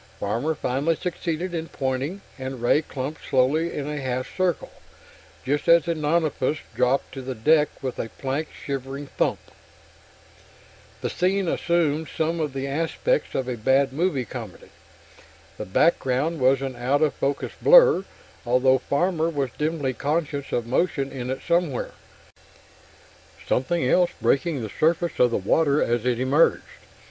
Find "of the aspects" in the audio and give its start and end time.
12.39-13.35